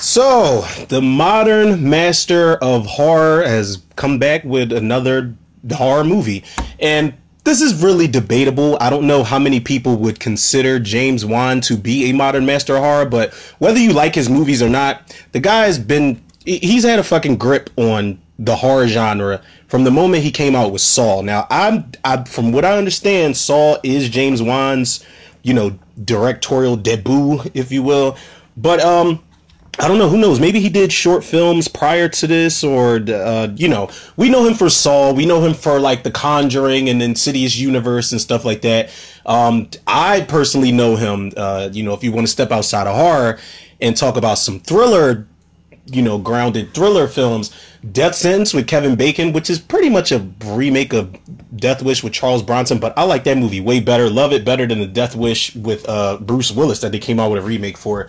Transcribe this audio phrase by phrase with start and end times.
[0.00, 5.34] So, the modern master of horror has come back with another
[5.72, 6.44] horror movie.
[6.78, 7.14] And
[7.44, 8.76] this is really debatable.
[8.80, 12.76] I don't know how many people would consider James Wan to be a modern master
[12.76, 16.98] of horror, but whether you like his movies or not, the guy's been he's had
[16.98, 21.22] a fucking grip on the horror genre from the moment he came out with Saw.
[21.22, 25.04] Now, I'm I, from what I understand, Saw is James Wan's,
[25.42, 28.16] you know, directorial debut, if you will.
[28.56, 29.22] But um
[29.78, 30.08] I don't know.
[30.08, 30.40] Who knows?
[30.40, 34.54] Maybe he did short films prior to this, or uh, you know, we know him
[34.54, 35.12] for Saw.
[35.12, 38.90] We know him for like The Conjuring and Insidious universe and stuff like that.
[39.26, 41.32] Um, I personally know him.
[41.36, 43.38] Uh, you know, if you want to step outside of horror
[43.80, 45.26] and talk about some thriller,
[45.86, 47.54] you know, grounded thriller films,
[47.92, 51.14] Death Sentence with Kevin Bacon, which is pretty much a remake of
[51.54, 54.08] Death Wish with Charles Bronson, but I like that movie way better.
[54.08, 57.30] Love it better than the Death Wish with uh, Bruce Willis that they came out
[57.30, 58.08] with a remake for.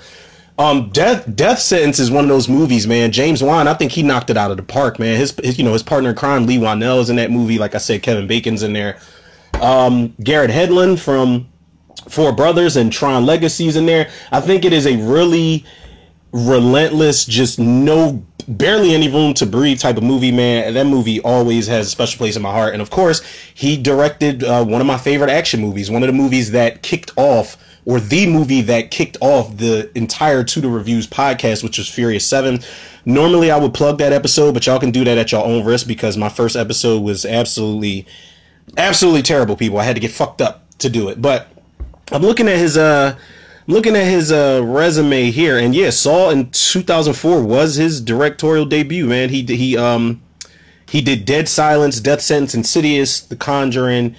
[0.59, 3.11] Um, Death Death Sentence is one of those movies, man.
[3.11, 5.17] James Wan, I think he knocked it out of the park, man.
[5.17, 7.59] His, his you know his partner in crime, Leigh Whannell, is in that movie.
[7.59, 8.99] Like I said, Kevin Bacon's in there.
[9.61, 11.47] Um, Garrett Hedlund from
[12.09, 14.09] Four Brothers and Tron Legacies in there.
[14.31, 15.63] I think it is a really
[16.31, 20.73] relentless, just no barely any room to breathe type of movie, man.
[20.73, 22.73] That movie always has a special place in my heart.
[22.73, 23.21] And of course,
[23.53, 27.11] he directed uh, one of my favorite action movies, one of the movies that kicked
[27.17, 27.57] off
[27.87, 32.59] or the movie that kicked off the entire Tudor Reviews podcast, which was Furious 7.
[33.05, 35.87] Normally, I would plug that episode, but y'all can do that at your own risk
[35.87, 38.05] because my first episode was absolutely,
[38.75, 39.77] absolutely terrible, people.
[39.77, 41.21] I had to get fucked up to do it.
[41.21, 41.47] But
[42.11, 43.17] I'm looking at his, uh,
[43.67, 49.07] looking at his uh, resume here, and yeah, Saw in 2004 was his directorial debut.
[49.07, 50.21] Man, he he um
[50.89, 54.17] he did Dead Silence, Death Sentence, Insidious, The Conjuring,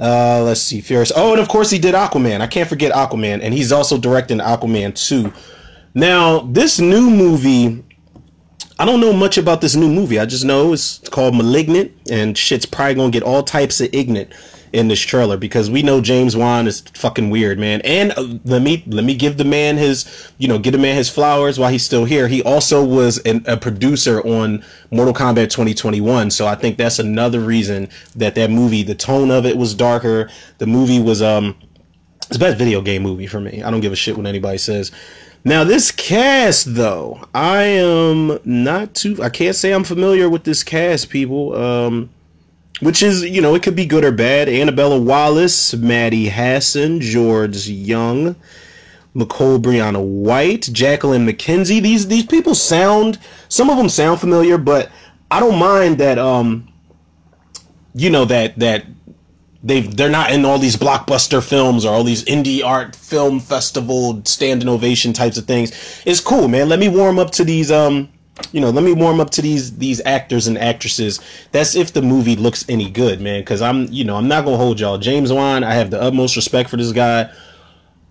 [0.00, 1.12] uh, let's see, Furious.
[1.14, 2.40] Oh, and of course he did Aquaman.
[2.40, 5.32] I can't forget Aquaman, and he's also directing Aquaman 2.
[5.94, 7.84] Now, this new movie,
[8.78, 10.18] I don't know much about this new movie.
[10.18, 14.32] I just know it's called Malignant, and shit's probably gonna get all types of ignorant
[14.72, 17.80] in this trailer because we know James Wan is fucking weird, man.
[17.82, 20.96] And uh, let me let me give the man his, you know, give the man
[20.96, 22.28] his flowers while he's still here.
[22.28, 27.40] He also was an, a producer on Mortal Kombat 2021, so I think that's another
[27.40, 30.30] reason that that movie, the tone of it was darker.
[30.58, 31.56] The movie was um,
[32.18, 33.62] it's the best video game movie for me.
[33.62, 34.92] I don't give a shit what anybody says.
[35.44, 39.20] Now this cast though, I am not too.
[39.22, 41.56] I can't say I'm familiar with this cast, people.
[41.56, 42.10] Um
[42.80, 44.48] which is you know it could be good or bad.
[44.48, 48.36] Annabelle Wallis, Maddie Hasson, George Young,
[49.14, 51.82] Nicole Brianna White, Jacqueline McKenzie.
[51.82, 53.18] These these people sound
[53.48, 54.90] some of them sound familiar, but
[55.30, 56.68] I don't mind that um
[57.94, 58.84] you know that that
[59.62, 64.22] they they're not in all these blockbuster films or all these indie art film festival
[64.24, 66.02] standing ovation types of things.
[66.06, 66.68] It's cool, man.
[66.68, 68.08] Let me warm up to these um
[68.52, 71.20] you know, let me warm up to these these actors and actresses.
[71.52, 73.40] That's if the movie looks any good, man.
[73.40, 74.98] Because I'm, you know, I'm not gonna hold y'all.
[74.98, 77.32] James Wan, I have the utmost respect for this guy,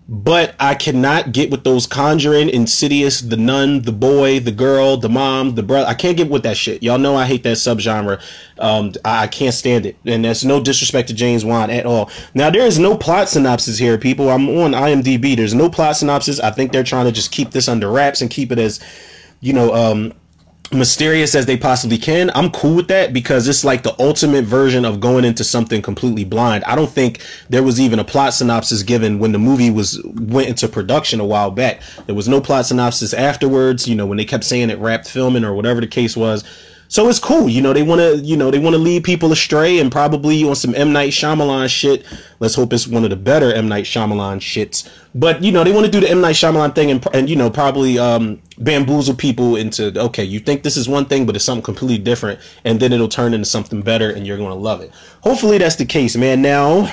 [0.08, 5.08] but I cannot get with those Conjuring, Insidious, the Nun, the boy, the girl, the
[5.08, 5.86] mom, the brother.
[5.86, 6.82] I can't get with that shit.
[6.82, 8.20] Y'all know I hate that subgenre.
[8.58, 12.10] Um, I, I can't stand it, and that's no disrespect to James Wan at all.
[12.34, 14.30] Now there is no plot synopsis here, people.
[14.30, 15.36] I'm on IMDb.
[15.36, 16.40] There's no plot synopsis.
[16.40, 18.80] I think they're trying to just keep this under wraps and keep it as
[19.40, 20.12] you know, um,
[20.72, 22.30] mysterious as they possibly can.
[22.34, 26.24] I'm cool with that because it's like the ultimate version of going into something completely
[26.24, 26.64] blind.
[26.64, 30.48] I don't think there was even a plot synopsis given when the movie was went
[30.48, 31.82] into production a while back.
[32.06, 35.44] There was no plot synopsis afterwards, you know, when they kept saying it wrapped filming
[35.44, 36.44] or whatever the case was.
[36.90, 37.72] So it's cool, you know.
[37.72, 40.74] They want to, you know, they want to lead people astray, and probably on some
[40.74, 42.04] M Night Shyamalan shit.
[42.40, 44.90] Let's hope it's one of the better M Night Shyamalan shits.
[45.14, 47.36] But you know, they want to do the M Night Shyamalan thing, and, and you
[47.36, 51.44] know, probably um, bamboozle people into okay, you think this is one thing, but it's
[51.44, 54.90] something completely different, and then it'll turn into something better, and you're to love it.
[55.20, 56.42] Hopefully, that's the case, man.
[56.42, 56.92] Now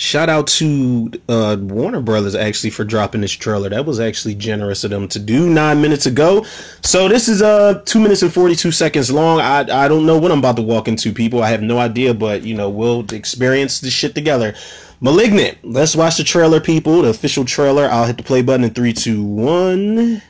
[0.00, 3.68] Shout out to uh, Warner Brothers actually for dropping this trailer.
[3.68, 6.46] That was actually generous of them to do nine minutes ago.
[6.82, 9.40] So this is uh two minutes and forty two seconds long.
[9.40, 11.42] I I don't know what I'm about to walk into, people.
[11.42, 14.54] I have no idea, but you know we'll experience this shit together.
[15.02, 15.58] Malignant.
[15.62, 17.02] Let's watch the trailer, people.
[17.02, 17.84] The official trailer.
[17.84, 20.22] I'll hit the play button in three, two, one.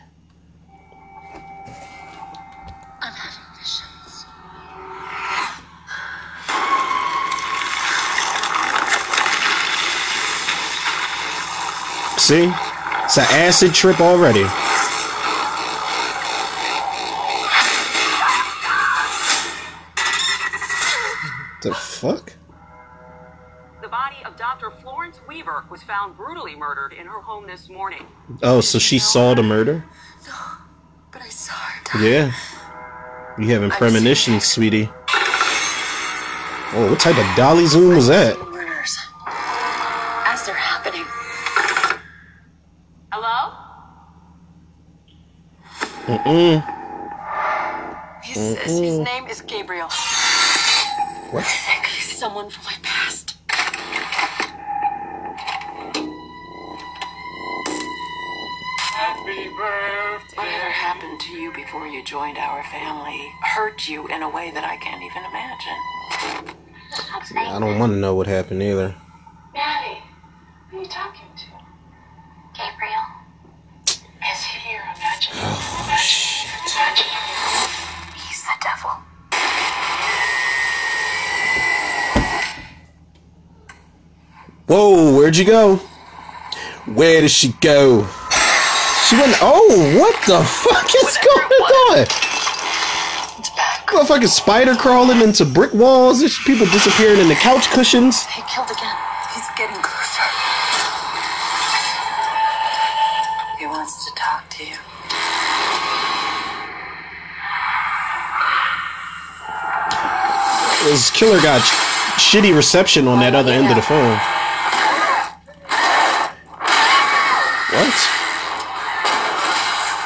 [12.31, 12.45] See?
[12.45, 14.45] It's an acid trip already.
[21.63, 22.33] The fuck?
[23.83, 24.71] The body of Dr.
[24.81, 28.07] Florence Weaver was found brutally murdered in her home this morning.
[28.45, 29.85] Oh, so she saw the murder?
[31.13, 31.19] The
[32.01, 32.33] Yeah.
[33.41, 34.89] You having premonitions, sweetie.
[36.73, 38.37] Oh, what type of dolly zoom was that?
[48.25, 49.89] He says his name is Gabriel.
[51.31, 51.45] What?
[51.45, 53.37] I think he's someone from my past.
[58.91, 60.37] Happy birthday.
[60.37, 64.65] Whatever happened to you before you joined our family hurt you in a way that
[64.65, 65.79] I can't even imagine.
[67.37, 68.97] I don't want to know what happened either.
[69.55, 70.03] Maddie,
[70.71, 71.47] who are you talking to?
[72.55, 73.00] Gabriel.
[84.71, 85.79] Whoa, where'd you go?
[86.87, 88.07] Where did she go?
[89.09, 89.35] She went.
[89.43, 91.99] Oh, what the fuck is going on?
[93.37, 93.89] It's back.
[93.89, 96.21] Motherfucking spider crawling into brick walls.
[96.21, 98.25] There's people disappearing in the couch cushions.
[98.27, 98.95] He killed again.
[99.35, 100.23] He's getting closer.
[103.59, 104.77] He wants to talk to you.
[110.85, 114.17] This killer got sh- shitty reception on that oh, other end of the phone.
[117.71, 117.87] What?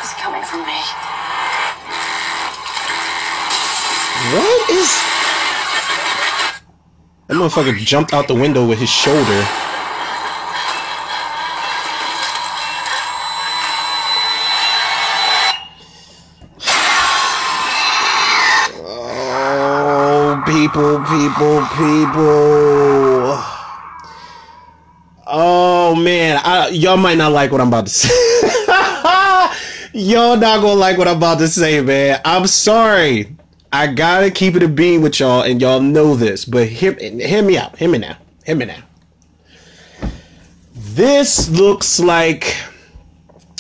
[0.05, 0.81] He's coming for me.
[4.37, 4.84] What is?
[7.27, 9.45] That motherfucker jumped out the window with his shoulder.
[18.87, 22.45] Oh, people, people, people.
[25.27, 28.09] Oh man, I, y'all might not like what I'm about to say.
[29.95, 32.21] y'all not gonna like what I'm about to say, man.
[32.25, 33.35] I'm sorry.
[33.75, 36.45] I gotta keep it a beam with y'all, and y'all know this.
[36.45, 37.77] But hear, hear me out.
[37.77, 38.17] Hear me now.
[38.47, 38.85] Hear me now.
[40.77, 42.55] This looks like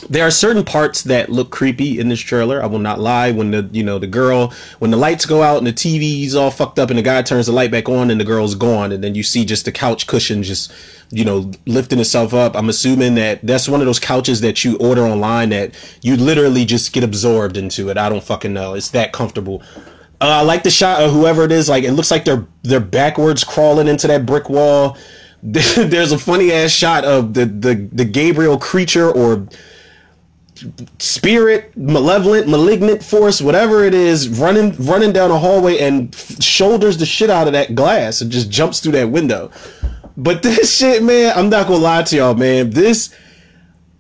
[0.09, 2.63] there are certain parts that look creepy in this trailer.
[2.63, 3.33] I will not lie.
[3.33, 6.53] When the you know the girl, when the lights go out and the TV's all
[6.53, 9.03] fucked up, and the guy turns the light back on, and the girl's gone, and
[9.03, 10.73] then you see just the couch cushion just
[11.11, 12.55] you know lifting itself up.
[12.55, 16.65] I'm assuming that that's one of those couches that you order online that you literally
[16.65, 17.99] just get absorbed into it.
[17.99, 18.75] I don't fucking know.
[18.75, 19.61] It's that comfortable.
[20.25, 21.69] Uh, I like the shot of whoever it is.
[21.69, 24.97] Like it looks like they're they're backwards crawling into that brick wall.
[25.43, 29.47] There's a funny ass shot of the the the Gabriel creature or
[30.99, 37.05] spirit, malevolent, malignant force, whatever it is, running running down a hallway and shoulders the
[37.05, 39.51] shit out of that glass and just jumps through that window.
[40.17, 42.71] But this shit, man, I'm not gonna lie to y'all, man.
[42.71, 43.15] This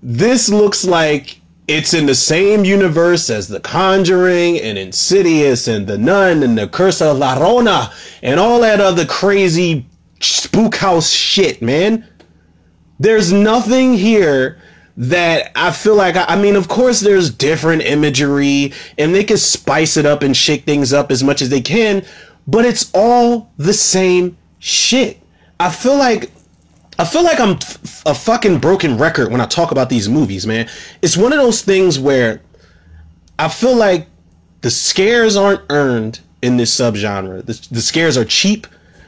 [0.02, 5.96] this looks like it's in the same universe as The Conjuring and Insidious and The
[5.96, 9.86] Nun and The Curse of La Llorona and all that other crazy
[10.20, 12.06] spook house shit, man.
[12.98, 14.60] There's nothing here
[14.96, 19.38] that I feel like I, I mean, of course, there's different imagery and they can
[19.38, 22.04] spice it up and shake things up as much as they can,
[22.46, 25.20] but it's all the same shit.
[25.58, 26.30] I feel like
[26.98, 27.58] I feel like I'm
[28.06, 30.68] a fucking broken record when I talk about these movies, man.
[31.02, 32.40] It's one of those things where
[33.38, 34.06] I feel like
[34.60, 37.44] the scares aren't earned in this subgenre.
[37.44, 38.66] The, the scares are cheap.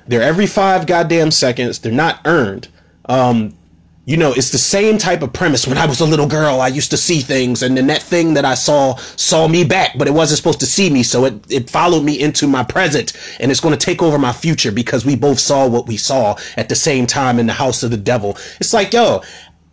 [0.08, 1.78] They're every five goddamn seconds.
[1.78, 2.68] They're not earned.
[3.06, 3.56] Um,
[4.06, 5.66] you know, it's the same type of premise.
[5.66, 8.34] When I was a little girl, I used to see things, and then that thing
[8.34, 11.34] that I saw saw me back, but it wasn't supposed to see me, so it,
[11.50, 15.04] it followed me into my present, and it's going to take over my future because
[15.04, 17.96] we both saw what we saw at the same time in the house of the
[17.96, 18.38] devil.
[18.60, 19.22] It's like, yo,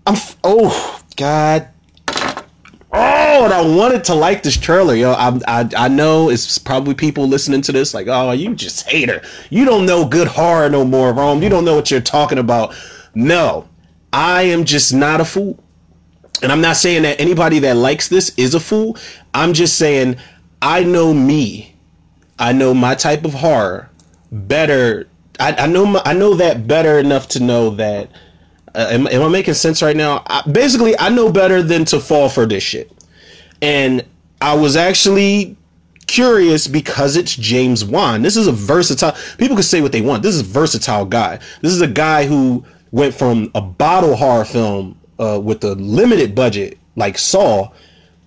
[0.08, 1.70] I'm, f- oh, God.
[2.92, 5.14] Oh, and I wanted to like this trailer, yo.
[5.14, 9.22] I, I I know it's probably people listening to this like, oh, you just hater.
[9.50, 11.42] You don't know good horror no more, Rome.
[11.42, 12.76] You don't know what you're talking about.
[13.16, 13.68] No,
[14.14, 15.62] I am just not a fool.
[16.42, 18.98] And I'm not saying that anybody that likes this is a fool.
[19.34, 20.18] I'm just saying
[20.62, 21.76] I know me.
[22.40, 23.90] I know my type of horror
[24.32, 25.08] better.
[25.40, 28.10] I, I know my, I know that better enough to know that.
[28.76, 30.24] Uh, am, am I making sense right now?
[30.28, 32.92] I, basically, I know better than to fall for this shit.
[33.62, 34.06] And
[34.42, 35.56] I was actually
[36.08, 38.22] curious because it's James Wan.
[38.22, 39.16] This is a versatile.
[39.38, 40.24] People can say what they want.
[40.24, 41.40] This is a versatile guy.
[41.62, 46.36] This is a guy who went from a bottle horror film uh, with a limited
[46.36, 47.72] budget like Saw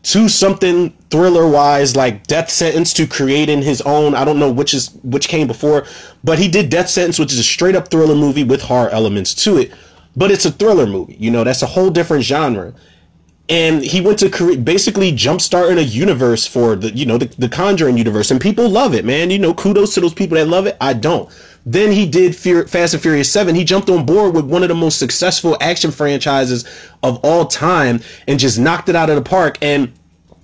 [0.05, 4.15] to something thriller wise like Death Sentence to creating his own.
[4.15, 5.87] I don't know which is which came before,
[6.25, 9.35] but he did Death Sentence, which is a straight up thriller movie with horror elements
[9.45, 9.73] to it.
[10.17, 11.17] But it's a thriller movie.
[11.21, 12.75] You know, that's a whole different genre.
[13.49, 17.49] and he went to cre- basically jumpstarting a universe for the you know the, the
[17.49, 19.31] Conjuring universe, and people love it, man.
[19.31, 20.77] You know, kudos to those people that love it.
[20.81, 21.31] I don't.
[21.67, 23.57] Then he did Fear, Fast and Furious Seven.
[23.57, 26.65] He jumped on board with one of the most successful action franchises
[27.03, 29.59] of all time, and just knocked it out of the park.
[29.61, 29.93] And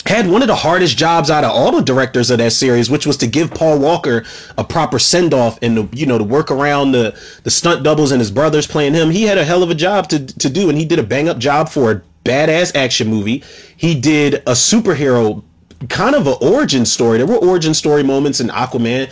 [0.05, 3.07] had one of the hardest jobs out of all the directors of that series, which
[3.07, 4.25] was to give Paul Walker
[4.59, 8.11] a proper send off and to, you know to work around the the stunt doubles
[8.11, 9.11] and his brothers playing him.
[9.11, 11.29] He had a hell of a job to to do, and he did a bang
[11.29, 13.45] up job for a badass action movie.
[13.76, 15.45] He did a superhero
[15.88, 17.19] kind of an origin story.
[17.19, 19.11] There were origin story moments in Aquaman,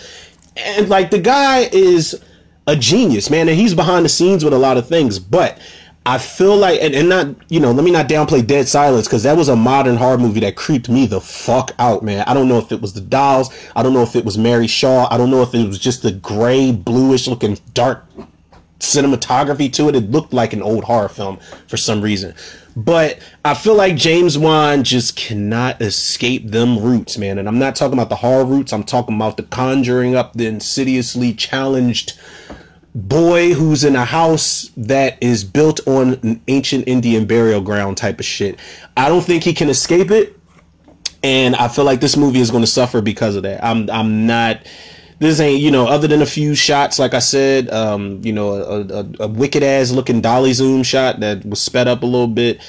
[0.65, 2.23] and like the guy is
[2.67, 5.59] a genius, man, and he's behind the scenes with a lot of things, but.
[6.07, 9.23] I feel like, and, and not, you know, let me not downplay Dead Silence because
[9.25, 12.25] that was a modern horror movie that creeped me the fuck out, man.
[12.27, 13.51] I don't know if it was the dolls.
[13.77, 15.07] I don't know if it was Mary Shaw.
[15.11, 18.07] I don't know if it was just the gray, bluish looking dark
[18.81, 19.95] cinematography to it.
[19.95, 22.35] It looked like an old horror film for some reason.
[22.77, 27.39] But I feel like James Wan just cannot escape them roots, man.
[27.39, 28.73] And I'm not talking about the horror roots.
[28.73, 32.19] I'm talking about the conjuring up the insidiously challenged
[32.95, 38.19] boy who's in a house that is built on an ancient Indian burial ground type
[38.19, 38.59] of shit.
[38.97, 40.37] I don't think he can escape it.
[41.23, 43.63] And I feel like this movie is going to suffer because of that.
[43.63, 44.67] I'm I'm not
[45.21, 48.55] this ain't you know other than a few shots like I said, um, you know
[48.55, 52.27] a, a, a wicked ass looking dolly zoom shot that was sped up a little
[52.27, 52.61] bit.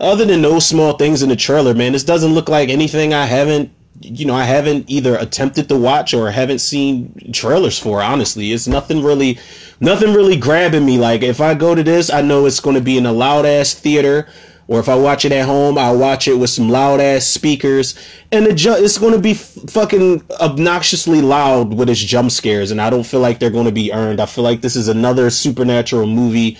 [0.00, 3.24] Other than those small things in the trailer, man, this doesn't look like anything I
[3.24, 8.02] haven't you know I haven't either attempted to watch or haven't seen trailers for.
[8.02, 9.38] Honestly, it's nothing really,
[9.80, 10.98] nothing really grabbing me.
[10.98, 13.46] Like if I go to this, I know it's going to be in a loud
[13.46, 14.28] ass theater
[14.68, 17.98] or if I watch it at home, I'll watch it with some loud ass speakers,
[18.30, 22.80] and the ju- it's going to be fucking obnoxiously loud with its jump scares, and
[22.80, 24.20] I don't feel like they're going to be earned.
[24.20, 26.58] I feel like this is another supernatural movie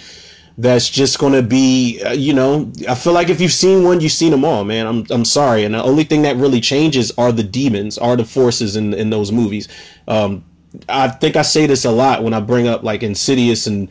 [0.57, 4.01] that's just going to be, uh, you know, I feel like if you've seen one,
[4.01, 4.87] you've seen them all, man.
[4.87, 8.25] I'm I'm sorry, and the only thing that really changes are the demons, are the
[8.25, 9.69] forces in in those movies.
[10.09, 10.45] Um,
[10.89, 13.89] I think I say this a lot when I bring up like Insidious and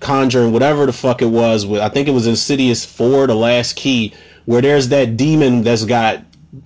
[0.00, 1.66] Conjuring, whatever the fuck it was.
[1.66, 4.14] With I think it was Insidious Four, the last key,
[4.46, 6.24] where there's that demon that's got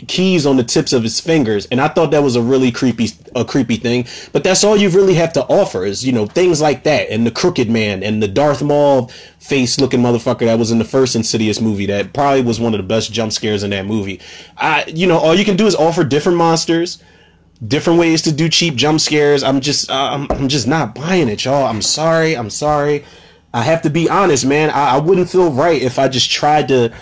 [0.09, 3.09] keys on the tips of his fingers, and I thought that was a really creepy,
[3.35, 4.07] a creepy thing.
[4.33, 7.26] But that's all you really have to offer is you know things like that, and
[7.26, 11.17] the Crooked Man, and the Darth Maul face looking motherfucker that was in the first
[11.17, 11.87] Insidious movie.
[11.87, 14.21] That probably was one of the best jump scares in that movie.
[14.57, 17.03] I, you know, all you can do is offer different monsters
[17.69, 19.43] different ways to do cheap jump scares.
[19.43, 21.67] I'm just, uh, I'm, I'm just not buying it, y'all.
[21.67, 22.37] I'm sorry.
[22.37, 23.05] I'm sorry.
[23.54, 24.68] I have to be honest, man.
[24.70, 26.92] I, I wouldn't feel right if I just tried to,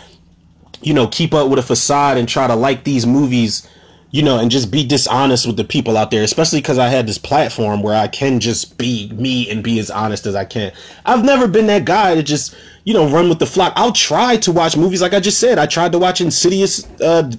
[0.82, 3.66] you know, keep up with a facade and try to like these movies,
[4.10, 7.06] you know, and just be dishonest with the people out there, especially because I had
[7.06, 10.72] this platform where I can just be me and be as honest as I can.
[11.06, 12.54] I've never been that guy to just,
[12.84, 13.72] you know, run with the flock.
[13.74, 15.58] I'll try to watch movies like I just said.
[15.58, 17.32] I tried to watch Insidious, uh,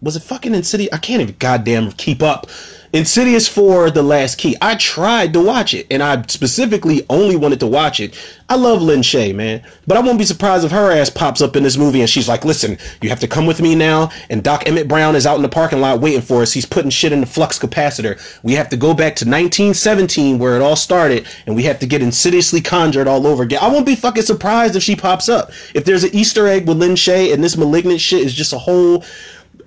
[0.00, 0.90] was it fucking Insidious?
[0.92, 2.46] I can't even goddamn keep up.
[2.92, 4.56] Insidious for The Last Key.
[4.60, 8.18] I tried to watch it, and I specifically only wanted to watch it.
[8.48, 11.54] I love Lin Shaye, man, but I won't be surprised if her ass pops up
[11.54, 14.42] in this movie and she's like, "Listen, you have to come with me now." And
[14.42, 16.50] Doc Emmett Brown is out in the parking lot waiting for us.
[16.50, 18.18] He's putting shit in the flux capacitor.
[18.42, 21.86] We have to go back to 1917 where it all started, and we have to
[21.86, 23.60] get insidiously conjured all over again.
[23.62, 25.52] I won't be fucking surprised if she pops up.
[25.74, 28.58] If there's an Easter egg with Lin Shaye and this malignant shit is just a
[28.58, 29.04] whole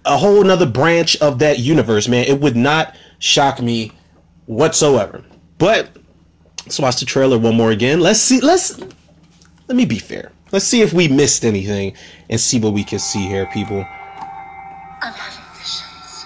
[0.06, 2.25] a whole another branch of that universe, man.
[2.25, 3.89] It would not shock me
[4.48, 5.24] whatsoever.
[5.58, 5.96] But
[6.65, 8.01] let's watch the trailer one more again.
[8.01, 8.42] Let's see.
[8.42, 8.77] Let's
[9.68, 10.32] let me be fair.
[10.51, 11.96] Let's see if we missed anything
[12.30, 13.80] and see what we can see here, people.
[15.01, 16.25] I'm having visions.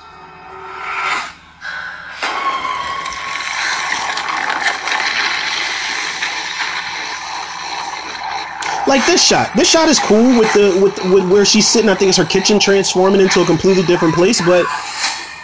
[8.87, 9.51] Like this shot.
[9.55, 11.91] This shot is cool with the with, with where she's sitting.
[11.91, 14.65] I think it's her kitchen transforming into a completely different place, but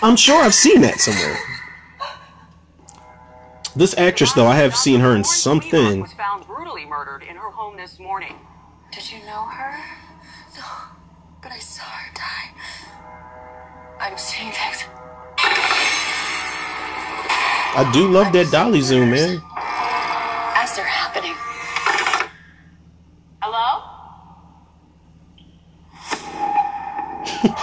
[0.04, 1.38] I'm sure I've seen that somewhere.
[3.74, 5.72] This actress, though, I have seen her in something.
[5.72, 8.36] Wheelock was found brutally murdered in her home this morning.
[8.92, 9.80] Did you know her?
[10.58, 10.66] No,
[11.42, 12.52] but I saw her die.
[14.02, 14.84] I'm seeing things.
[17.76, 19.42] I do love that dolly zoom, man.
[20.58, 21.34] As they're happening.
[23.42, 23.90] Hello?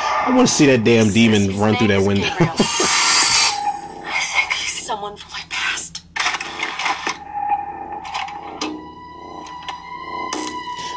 [0.31, 2.23] I want to see that damn demon run through that window.
[2.25, 2.47] I
[4.07, 6.03] think he's someone from my past.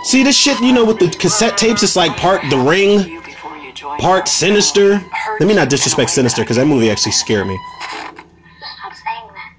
[0.04, 3.24] See this shit, you know, with the cassette tapes, it's like part The Ring, You
[3.24, 5.02] before you joined part Sinister.
[5.40, 7.58] Let me not disrespect Sinister because that movie actually scared me.
[7.80, 9.56] Stop saying that.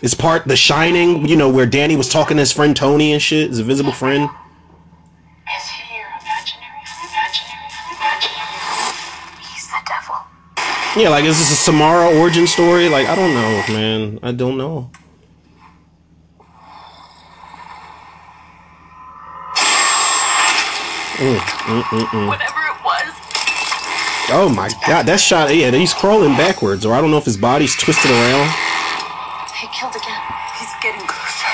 [0.00, 3.20] It's part The Shining, you know, where Danny was talking to his friend Tony and
[3.20, 4.30] shit, his invisible friend.
[10.98, 12.88] Yeah, like is this a Samara origin story?
[12.88, 14.18] Like I don't know, man.
[14.20, 14.90] I don't know.
[21.18, 23.14] Mm, mm, mm, Whatever it was.
[24.30, 25.54] Oh my god, that shot.
[25.54, 28.50] Yeah, he's crawling backwards, or I don't know if his body's twisted around.
[29.54, 30.22] He killed again.
[30.58, 31.46] He's getting closer.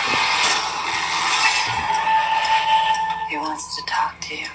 [3.28, 4.46] He wants to talk to you.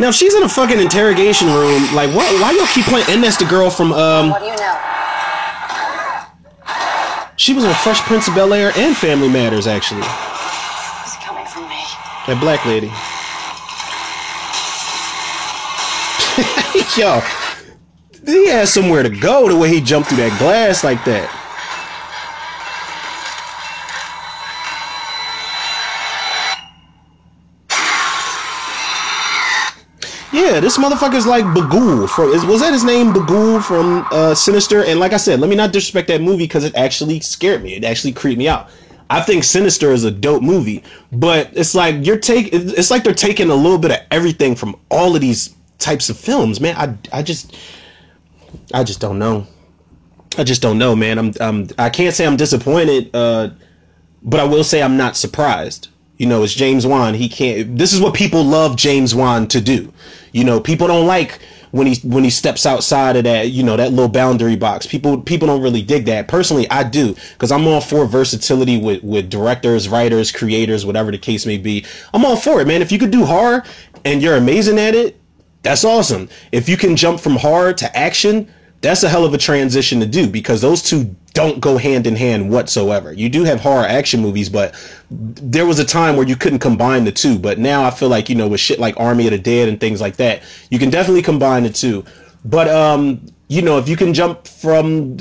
[0.00, 2.24] Now, if she's in a fucking interrogation room, like, what?
[2.40, 3.04] Why y'all keep playing?
[3.10, 4.30] And that's the girl from um.
[4.30, 4.78] What do you know?
[7.36, 10.00] She was on Fresh Prince of Bel Air and Family Matters, actually.
[10.00, 11.84] He's coming for me.
[12.26, 12.88] That black lady.
[17.00, 17.20] Yo,
[18.24, 21.39] he has somewhere to go the way he jumped through that glass like that.
[30.60, 32.08] This motherfucker's like Bughuul.
[32.08, 34.84] From is, was that his name, Bughuul from uh, Sinister?
[34.84, 37.74] And like I said, let me not disrespect that movie because it actually scared me.
[37.74, 38.68] It actually creeped me out.
[39.10, 42.50] I think Sinister is a dope movie, but it's like you're take.
[42.52, 46.16] It's like they're taking a little bit of everything from all of these types of
[46.16, 46.76] films, man.
[46.76, 47.56] I I just
[48.72, 49.46] I just don't know.
[50.38, 51.18] I just don't know, man.
[51.18, 53.50] I'm I'm I can't say I'm disappointed, uh,
[54.22, 55.88] but I will say I'm not surprised.
[56.20, 57.14] You know, it's James Wan.
[57.14, 57.78] He can't.
[57.78, 59.90] This is what people love James Wan to do.
[60.32, 61.38] You know, people don't like
[61.70, 64.86] when he when he steps outside of that you know that little boundary box.
[64.86, 66.28] People people don't really dig that.
[66.28, 71.16] Personally, I do because I'm all for versatility with with directors, writers, creators, whatever the
[71.16, 71.86] case may be.
[72.12, 72.82] I'm all for it, man.
[72.82, 73.64] If you could do horror
[74.04, 75.18] and you're amazing at it,
[75.62, 76.28] that's awesome.
[76.52, 80.06] If you can jump from horror to action, that's a hell of a transition to
[80.06, 83.12] do because those two don't go hand in hand whatsoever.
[83.12, 84.74] You do have horror action movies, but
[85.10, 87.38] there was a time where you couldn't combine the two.
[87.38, 89.78] But now I feel like, you know, with shit like Army of the Dead and
[89.78, 92.04] things like that, you can definitely combine the two.
[92.44, 95.18] But, um, you know, if you can jump from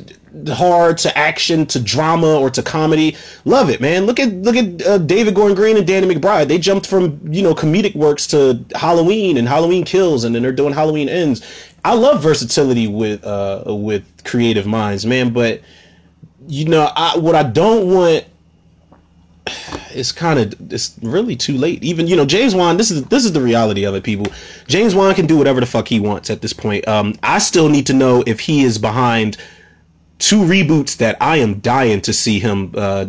[0.48, 4.06] horror to action to drama or to comedy, love it, man.
[4.06, 6.48] Look at look at uh, David Gordon Green and Danny McBride.
[6.48, 10.52] They jumped from you know comedic works to Halloween and Halloween Kills, and then they're
[10.52, 11.42] doing Halloween Ends.
[11.84, 15.34] I love versatility with uh with creative minds, man.
[15.34, 15.62] But
[16.48, 18.26] you know, I what I don't want
[19.92, 21.84] it's kind of it's really too late.
[21.84, 22.78] Even you know James Wan.
[22.78, 24.28] This is this is the reality of it, people.
[24.68, 26.88] James Wan can do whatever the fuck he wants at this point.
[26.88, 29.38] Um, I still need to know if he is behind
[30.20, 33.08] two reboots that I am dying to see him uh,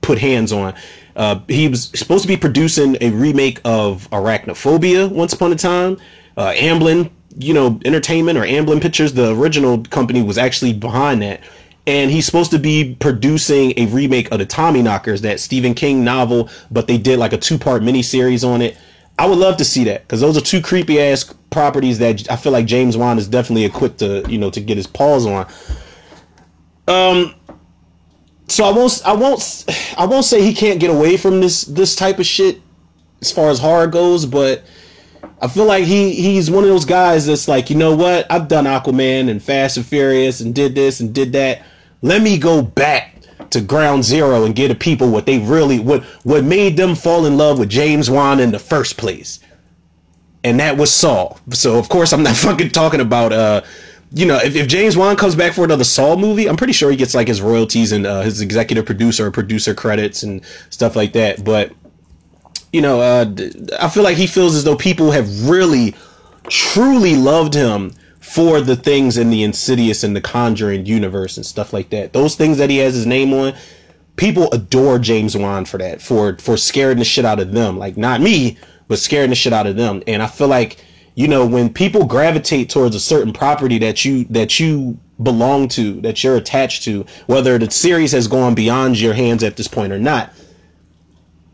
[0.00, 0.74] put hands on.
[1.16, 5.96] Uh, he was supposed to be producing a remake of Arachnophobia once upon a time.
[6.36, 11.40] Uh, Amblin, you know, Entertainment or Amblin Pictures, the original company was actually behind that.
[11.86, 16.02] And he's supposed to be producing a remake of the Tommy Knockers, that Stephen King
[16.02, 18.78] novel, but they did like a two part miniseries on it.
[19.18, 22.36] I would love to see that because those are two creepy ass properties that I
[22.36, 25.46] feel like James Wan is definitely equipped to, you know, to get his paws on.
[26.88, 27.34] Um,
[28.48, 29.64] so I won't, I won't,
[29.96, 32.60] I won't say he can't get away from this this type of shit
[33.20, 34.64] as far as horror goes, but
[35.40, 38.26] I feel like he he's one of those guys that's like, you know what?
[38.30, 41.62] I've done Aquaman and Fast and Furious and did this and did that.
[42.04, 46.04] Let me go back to ground zero and give the people what they really what
[46.22, 49.40] what made them fall in love with James Wan in the first place.
[50.44, 51.34] And that was Saw.
[51.52, 53.62] So of course I'm not fucking talking about uh
[54.12, 56.90] you know, if, if James Wan comes back for another Saw movie, I'm pretty sure
[56.90, 61.14] he gets like his royalties and uh, his executive producer producer credits and stuff like
[61.14, 61.42] that.
[61.42, 61.72] But
[62.70, 63.34] you know, uh,
[63.80, 65.94] I feel like he feels as though people have really,
[66.48, 67.94] truly loved him
[68.34, 72.12] for the things in the Insidious and the Conjuring universe and stuff like that.
[72.12, 73.54] Those things that he has his name on,
[74.16, 77.78] people adore James Wan for that, for for scaring the shit out of them.
[77.78, 80.02] Like not me, but scaring the shit out of them.
[80.08, 84.24] And I feel like you know when people gravitate towards a certain property that you
[84.24, 89.14] that you belong to, that you're attached to, whether the series has gone beyond your
[89.14, 90.32] hands at this point or not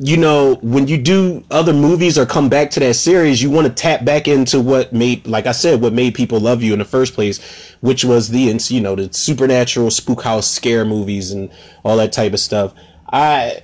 [0.02, 3.66] you know, when you do other movies or come back to that series, you want
[3.66, 6.78] to tap back into what made, like I said, what made people love you in
[6.78, 7.38] the first place,
[7.80, 11.50] which was the, you know, the supernatural spook house scare movies and
[11.84, 12.72] all that type of stuff.
[13.12, 13.60] I,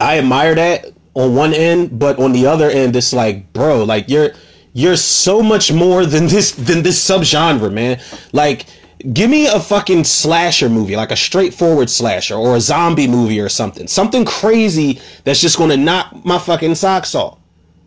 [0.00, 4.08] I admire that on one end, but on the other end, it's like, bro, like
[4.08, 4.32] you're,
[4.72, 8.00] you're so much more than this, than this subgenre, man.
[8.32, 8.66] Like,
[9.12, 13.48] give me a fucking slasher movie, like a straightforward slasher or a zombie movie or
[13.48, 13.86] something.
[13.86, 17.38] Something crazy that's just going to knock my fucking socks off.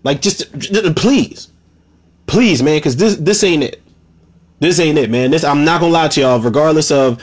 [0.03, 1.49] Like just, just please.
[2.27, 3.81] Please, man, cuz this this ain't it.
[4.59, 5.31] This ain't it, man.
[5.31, 7.21] This I'm not going to lie to y'all regardless of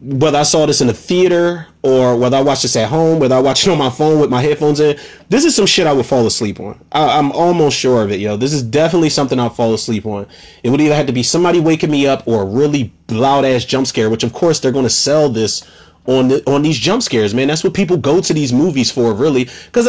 [0.00, 3.34] whether I saw this in a theater or whether I watched this at home, whether
[3.34, 5.92] I watched it on my phone with my headphones in, this is some shit I
[5.92, 6.82] would fall asleep on.
[6.92, 8.36] I, am almost sure of it, yo.
[8.36, 10.26] This is definitely something I'll fall asleep on.
[10.62, 13.64] It would either have to be somebody waking me up or a really loud ass
[13.64, 15.62] jump scare, which of course they're going to sell this
[16.06, 17.48] on the, on these jump scares, man.
[17.48, 19.44] That's what people go to these movies for, really.
[19.66, 19.88] Because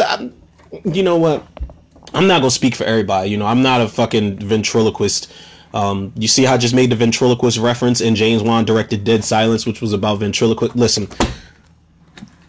[0.84, 1.46] you know what?
[2.12, 3.30] I'm not gonna speak for everybody.
[3.30, 5.32] You know, I'm not a fucking ventriloquist.
[5.74, 9.24] Um, you see how I just made the ventriloquist reference in James Wan directed Dead
[9.24, 10.76] Silence, which was about ventriloquist.
[10.76, 11.08] Listen,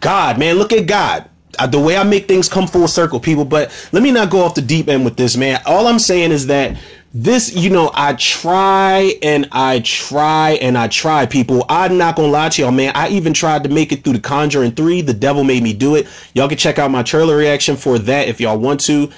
[0.00, 1.28] God, man, look at God.
[1.58, 3.44] Uh, the way I make things come full circle, people.
[3.44, 5.60] But let me not go off the deep end with this, man.
[5.66, 6.78] All I'm saying is that
[7.12, 11.64] this, you know, I try and I try and I try, people.
[11.68, 12.92] I'm not gonna lie to y'all, man.
[12.94, 15.00] I even tried to make it through the Conjuring 3.
[15.00, 16.06] The devil made me do it.
[16.34, 19.10] Y'all can check out my trailer reaction for that if y'all want to.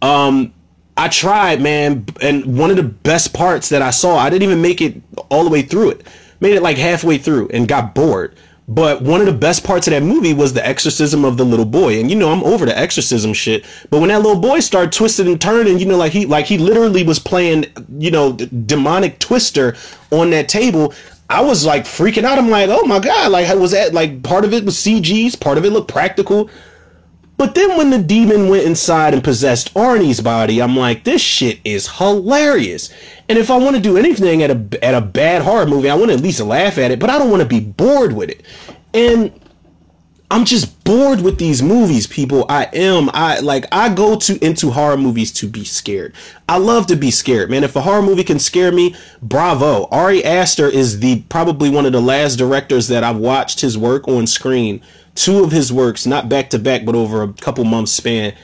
[0.00, 0.54] Um,
[1.00, 4.60] I tried, man, and one of the best parts that I saw, I didn't even
[4.60, 6.06] make it all the way through it.
[6.40, 8.36] Made it like halfway through and got bored.
[8.68, 11.64] But one of the best parts of that movie was the exorcism of the little
[11.64, 11.98] boy.
[11.98, 13.64] And you know, I'm over the exorcism shit.
[13.88, 16.58] But when that little boy started twisting and turning, you know, like he like he
[16.58, 17.64] literally was playing,
[17.98, 19.76] you know, demonic twister
[20.10, 20.92] on that table.
[21.30, 22.36] I was like freaking out.
[22.36, 23.32] I'm like, oh my god!
[23.32, 26.50] Like, was that like part of it was CGs, part of it looked practical,
[27.40, 31.58] but then when the demon went inside and possessed Arnie's body, I'm like, this shit
[31.64, 32.90] is hilarious.
[33.30, 35.94] And if I want to do anything at a at a bad horror movie, I
[35.94, 38.28] want to at least laugh at it, but I don't want to be bored with
[38.28, 38.42] it.
[38.92, 39.32] And
[40.30, 42.44] I'm just bored with these movies, people.
[42.50, 43.08] I am.
[43.14, 46.12] I like I go to into horror movies to be scared.
[46.46, 47.64] I love to be scared, man.
[47.64, 49.88] If a horror movie can scare me, bravo.
[49.90, 54.06] Ari Aster is the probably one of the last directors that I've watched his work
[54.08, 54.82] on screen
[55.20, 58.34] two of his works, not back to back, but over a couple months span,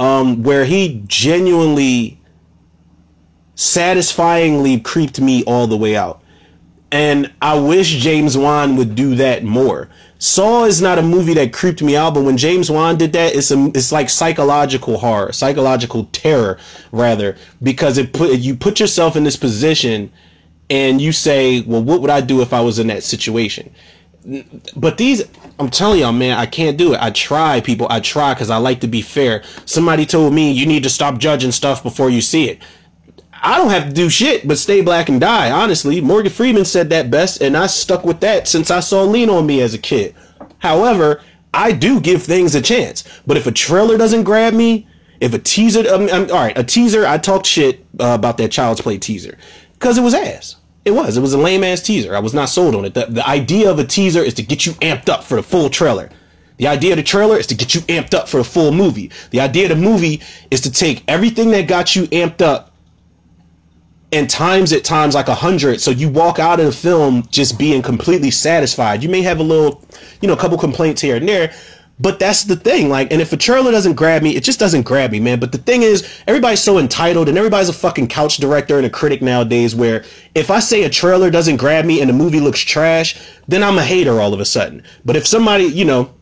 [0.00, 2.20] um, where he genuinely,
[3.54, 6.20] satisfyingly creeped me all the way out.
[6.90, 9.88] And I wish James Wan would do that more.
[10.18, 13.36] Saw is not a movie that creeped me out, but when James Wan did that,
[13.36, 16.58] it's a, it's like psychological horror, psychological terror,
[16.90, 20.10] rather, because it put you put yourself in this position,
[20.68, 23.72] and you say, well, what would I do if I was in that situation?
[24.76, 25.24] But these
[25.58, 27.00] i'm telling y'all man i can't do it.
[27.00, 27.86] I try people.
[27.90, 29.42] I try because i like to be fair.
[29.64, 32.62] Somebody told me you need to stop judging stuff before you see it.
[33.32, 36.00] I don't have to do shit but stay black and die honestly.
[36.00, 39.46] Morgan freeman said that best and i stuck with that since i saw lean on
[39.46, 40.14] me as a kid.
[40.58, 41.22] However
[41.54, 43.04] i do give things a chance.
[43.26, 44.86] But if a trailer doesn't grab me
[45.20, 48.52] if a teaser um, um, all right a teaser i talked shit uh, about that
[48.52, 49.36] child's play teaser
[49.74, 51.16] because it was ass it was.
[51.16, 52.14] It was a lame ass teaser.
[52.14, 52.94] I was not sold on it.
[52.94, 55.68] The, the idea of a teaser is to get you amped up for the full
[55.68, 56.10] trailer.
[56.56, 59.10] The idea of the trailer is to get you amped up for the full movie.
[59.30, 62.68] The idea of the movie is to take everything that got you amped up
[64.10, 65.80] and times it times like a hundred.
[65.80, 69.02] So you walk out of the film just being completely satisfied.
[69.02, 69.84] You may have a little,
[70.20, 71.52] you know, a couple complaints here and there,
[72.00, 72.88] but that's the thing.
[72.88, 75.40] Like, and if a trailer doesn't grab me, it just doesn't grab me, man.
[75.40, 78.90] But the thing is, everybody's so entitled and everybody's a fucking couch director and a
[78.90, 82.60] critic nowadays where if I say a trailer doesn't grab me and the movie looks
[82.60, 84.82] trash, then I'm a hater all of a sudden.
[85.04, 86.14] But if somebody, you know,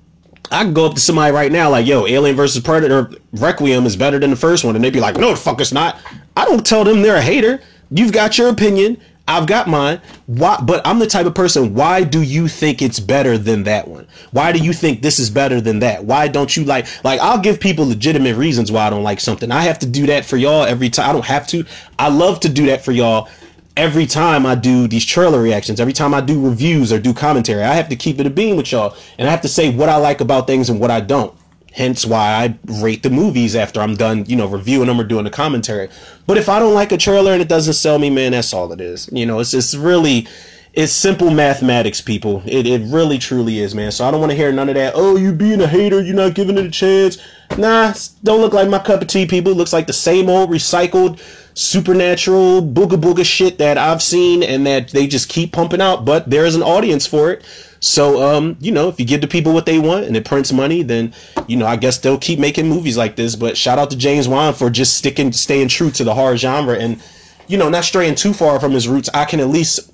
[0.51, 3.97] I can go up to somebody right now like, yo, Alien versus Predator Requiem is
[3.97, 4.77] better than the first one.
[4.77, 6.01] And they'd be like, no, the fuck it's not.
[6.37, 7.61] I don't tell them they're a hater.
[7.91, 9.01] You've got your opinion.
[9.29, 10.01] I've got mine.
[10.27, 10.59] Why?
[10.63, 11.75] But I'm the type of person.
[11.75, 14.07] Why do you think it's better than that one?
[14.31, 16.05] Why do you think this is better than that?
[16.05, 16.87] Why don't you like?
[17.05, 19.51] Like I'll give people legitimate reasons why I don't like something.
[19.51, 21.11] I have to do that for y'all every time.
[21.11, 21.65] I don't have to.
[21.99, 23.29] I love to do that for y'all
[23.77, 25.81] every time I do these trailer reactions.
[25.81, 28.57] Every time I do reviews or do commentary, I have to keep it a beam
[28.57, 31.01] with y'all, and I have to say what I like about things and what I
[31.01, 31.37] don't.
[31.77, 35.25] Hence why I rate the movies after I'm done, you know, reviewing them or doing
[35.25, 35.91] the commentary.
[36.27, 38.73] But if I don't like a trailer and it doesn't sell me, man, that's all
[38.73, 39.11] it is.
[39.13, 40.27] You know, it's it's really
[40.73, 42.43] it's simple mathematics, people.
[42.47, 43.93] It it really truly is, man.
[43.93, 44.95] So I don't want to hear none of that.
[44.97, 47.19] Oh, you being a hater, you're not giving it a chance.
[47.59, 47.93] Nah,
[48.25, 49.53] don't look like my cup of tea, people.
[49.53, 51.21] It looks like the same old recycled
[51.57, 56.05] supernatural booga booga shit that I've seen and that they just keep pumping out.
[56.05, 57.45] But there is an audience for it.
[57.81, 60.53] So, um, you know, if you give the people what they want and it prints
[60.53, 61.15] money, then,
[61.47, 63.37] you know, I guess they'll keep making movies like this.
[63.37, 66.77] But shout out to James Wan for just sticking, staying true to the horror genre
[66.77, 67.03] and,
[67.49, 69.09] you know, not straying too far from his roots.
[69.15, 69.93] I can at least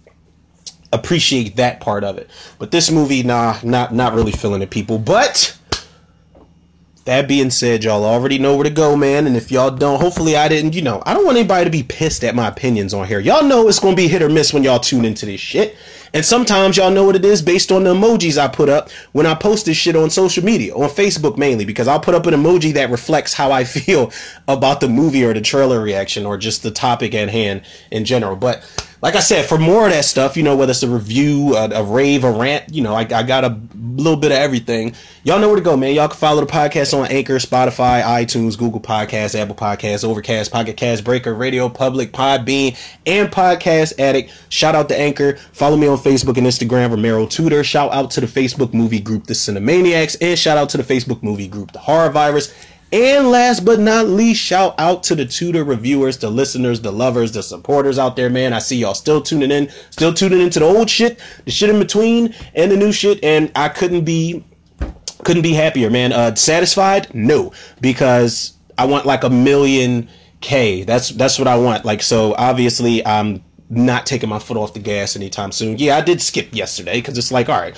[0.92, 2.28] appreciate that part of it.
[2.58, 4.98] But this movie, nah, not, not really feeling it, people.
[4.98, 5.56] But
[7.04, 9.26] that being said, y'all already know where to go, man.
[9.26, 11.82] And if y'all don't, hopefully I didn't, you know, I don't want anybody to be
[11.82, 13.18] pissed at my opinions on here.
[13.18, 15.76] Y'all know it's going to be hit or miss when y'all tune into this shit.
[16.14, 19.26] And sometimes y'all know what it is based on the emojis I put up when
[19.26, 22.34] I post this shit on social media, on Facebook mainly, because I'll put up an
[22.34, 24.12] emoji that reflects how I feel
[24.46, 28.36] about the movie or the trailer reaction or just the topic at hand in general.
[28.36, 28.62] But
[29.02, 31.68] like I said, for more of that stuff, you know, whether it's a review, a,
[31.70, 34.94] a rave, a rant, you know, I, I got a little bit of everything.
[35.24, 35.92] Y'all know where to go, man.
[35.92, 40.76] Y'all can follow the podcast on Anchor, Spotify, iTunes, Google Podcasts, Apple Podcasts, Overcast, Pocket
[40.76, 44.32] Cast, Breaker, Radio Public, Podbean, and Podcast Addict.
[44.50, 45.36] Shout out to Anchor.
[45.52, 47.64] Follow me on Facebook and Instagram, Romero Tudor.
[47.64, 51.24] Shout out to the Facebook movie group, The Cinemaniacs, and shout out to the Facebook
[51.24, 52.54] movie group, The Horror Virus.
[52.92, 57.32] And last but not least, shout out to the Tudor reviewers, the listeners, the lovers,
[57.32, 58.52] the supporters out there, man.
[58.52, 61.78] I see y'all still tuning in, still tuning into the old shit, the shit in
[61.78, 63.24] between, and the new shit.
[63.24, 64.44] And I couldn't be,
[65.24, 66.12] couldn't be happier, man.
[66.12, 67.14] Uh, satisfied?
[67.14, 70.10] No, because I want like a million
[70.42, 70.82] K.
[70.82, 71.86] That's that's what I want.
[71.86, 75.78] Like so, obviously, I'm not taking my foot off the gas anytime soon.
[75.78, 77.74] Yeah, I did skip yesterday because it's like, all right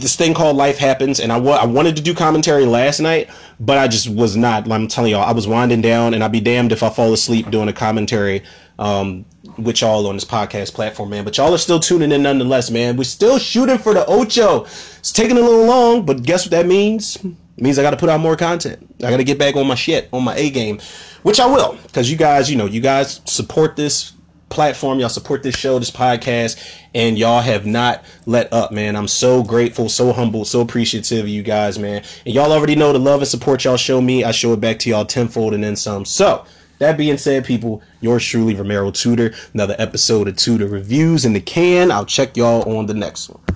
[0.00, 3.30] this thing called life happens and I, wa- I wanted to do commentary last night
[3.58, 6.40] but i just was not i'm telling y'all i was winding down and i'd be
[6.40, 8.42] damned if i fall asleep doing a commentary
[8.78, 9.26] um,
[9.58, 11.22] with y'all on this podcast platform man.
[11.24, 12.96] But y'all are still tuning in nonetheless man.
[12.96, 14.62] We're still shooting for the ocho.
[14.62, 17.16] It's taking a little long but guess what that means?
[17.16, 18.94] It means i gotta put out more content.
[19.04, 20.80] I gotta get back on my shit on my a game
[21.22, 24.14] which i will because you guys you know you guys support this
[24.50, 24.98] platform.
[25.00, 26.62] Y'all support this show, this podcast,
[26.94, 28.96] and y'all have not let up, man.
[28.96, 32.02] I'm so grateful, so humble, so appreciative of you guys, man.
[32.26, 34.24] And y'all already know the love and support y'all show me.
[34.24, 36.04] I show it back to y'all tenfold and then some.
[36.04, 36.44] So,
[36.80, 39.34] that being said, people, yours truly, Romero Tudor.
[39.52, 41.90] Another episode of Tudor Reviews in the can.
[41.90, 43.40] I'll check y'all on the next one.